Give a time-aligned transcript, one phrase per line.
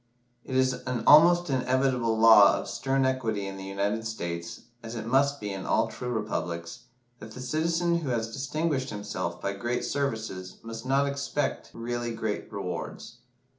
[0.43, 5.05] It is an almost invariable law of stern equity in the United States, as it
[5.05, 6.85] must be in all true republics,
[7.19, 12.51] that the citizen who has distinguished himself by great services must not expect really great
[12.51, 13.19] rewards.